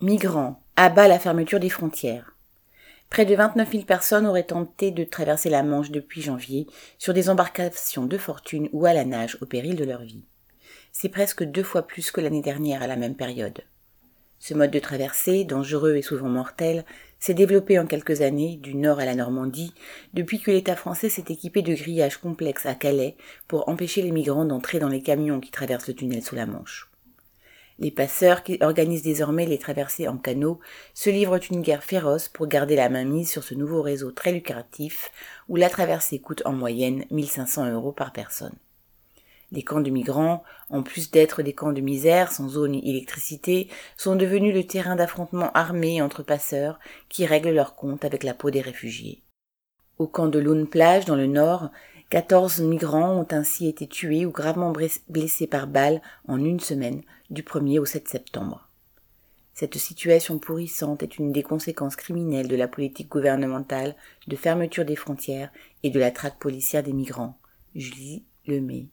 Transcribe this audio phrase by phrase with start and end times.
[0.00, 2.36] Migrants, abat la fermeture des frontières.
[3.10, 7.28] Près de 29 000 personnes auraient tenté de traverser la Manche depuis janvier sur des
[7.28, 10.22] embarcations de fortune ou à la nage au péril de leur vie.
[10.92, 13.62] C'est presque deux fois plus que l'année dernière à la même période.
[14.38, 16.84] Ce mode de traversée, dangereux et souvent mortel,
[17.18, 19.74] s'est développé en quelques années, du nord à la Normandie,
[20.14, 23.16] depuis que l'État français s'est équipé de grillages complexes à Calais
[23.48, 26.88] pour empêcher les migrants d'entrer dans les camions qui traversent le tunnel sous la Manche.
[27.80, 30.58] Les passeurs, qui organisent désormais les traversées en canot,
[30.94, 34.32] se livrent une guerre féroce pour garder la main mise sur ce nouveau réseau très
[34.32, 35.12] lucratif
[35.48, 38.56] où la traversée coûte en moyenne 1500 euros par personne.
[39.52, 43.68] Les camps de migrants, en plus d'être des camps de misère sans eau ni électricité,
[43.96, 48.50] sont devenus le terrain d'affrontements armés entre passeurs qui règlent leurs comptes avec la peau
[48.50, 49.22] des réfugiés.
[49.98, 51.70] Au camp de Lune Plage, dans le nord,
[52.10, 54.72] quatorze migrants ont ainsi été tués ou gravement
[55.08, 58.68] blessés par balles en une semaine, du 1er au 7 septembre.
[59.54, 63.96] Cette situation pourrissante est une des conséquences criminelles de la politique gouvernementale
[64.28, 65.50] de fermeture des frontières
[65.82, 67.36] et de la traque policière des migrants.
[67.74, 68.86] Julie Lemay.